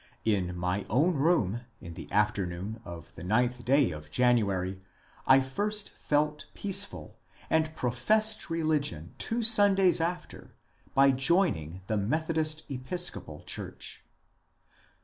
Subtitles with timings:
[0.25, 4.79] In my own room in the afternoon of the ninth day of January
[5.27, 7.19] I first felt peaceful,
[7.51, 10.55] and professed reli Son two Sundays after
[10.95, 14.03] by joining the Methodist Episcopal hurch.